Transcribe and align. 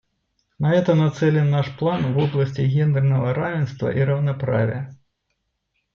На 0.57 0.73
это 0.73 0.95
нацелен 0.95 1.51
наш 1.51 1.77
план 1.77 2.15
в 2.15 2.17
области 2.17 2.61
гендерного 2.61 3.35
равенства 3.35 3.93
и 3.95 3.99
равноправия. 4.03 4.97